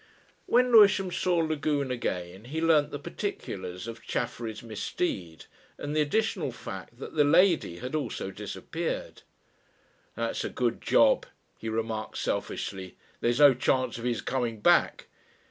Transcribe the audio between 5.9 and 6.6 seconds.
the additional